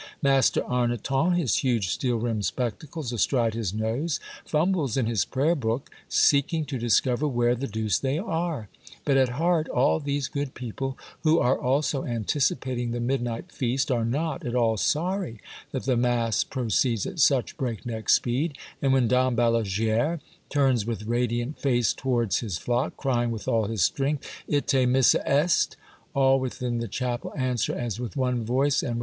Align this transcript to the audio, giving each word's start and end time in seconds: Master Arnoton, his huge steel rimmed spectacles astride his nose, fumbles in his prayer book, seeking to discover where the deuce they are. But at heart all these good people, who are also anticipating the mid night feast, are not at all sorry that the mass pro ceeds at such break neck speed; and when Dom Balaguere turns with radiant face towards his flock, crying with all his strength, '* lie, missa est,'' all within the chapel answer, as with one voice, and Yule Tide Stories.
Master 0.23 0.63
Arnoton, 0.63 1.35
his 1.37 1.57
huge 1.57 1.89
steel 1.89 2.15
rimmed 2.17 2.43
spectacles 2.43 3.13
astride 3.13 3.53
his 3.53 3.71
nose, 3.71 4.19
fumbles 4.43 4.97
in 4.97 5.05
his 5.05 5.25
prayer 5.25 5.53
book, 5.53 5.91
seeking 6.09 6.65
to 6.65 6.79
discover 6.79 7.27
where 7.27 7.53
the 7.53 7.67
deuce 7.67 7.99
they 7.99 8.17
are. 8.17 8.67
But 9.05 9.17
at 9.17 9.29
heart 9.37 9.69
all 9.69 9.99
these 9.99 10.27
good 10.27 10.55
people, 10.55 10.97
who 11.21 11.37
are 11.37 11.55
also 11.55 12.03
anticipating 12.03 12.89
the 12.89 12.99
mid 12.99 13.21
night 13.21 13.51
feast, 13.51 13.91
are 13.91 14.03
not 14.03 14.43
at 14.43 14.55
all 14.55 14.75
sorry 14.75 15.39
that 15.71 15.83
the 15.83 15.95
mass 15.95 16.43
pro 16.43 16.63
ceeds 16.69 17.05
at 17.05 17.19
such 17.19 17.55
break 17.55 17.85
neck 17.85 18.09
speed; 18.09 18.57
and 18.81 18.93
when 18.93 19.07
Dom 19.07 19.35
Balaguere 19.35 20.19
turns 20.49 20.83
with 20.83 21.03
radiant 21.05 21.59
face 21.59 21.93
towards 21.93 22.39
his 22.39 22.57
flock, 22.57 22.97
crying 22.97 23.29
with 23.29 23.47
all 23.47 23.65
his 23.65 23.83
strength, 23.83 24.27
'* 24.47 24.73
lie, 24.73 24.85
missa 24.87 25.21
est,'' 25.29 25.75
all 26.15 26.39
within 26.39 26.79
the 26.79 26.87
chapel 26.87 27.31
answer, 27.37 27.75
as 27.75 27.99
with 27.99 28.17
one 28.17 28.43
voice, 28.43 28.81
and 28.81 28.89
Yule 28.89 28.93
Tide 28.93 28.93
Stories. 28.93 28.97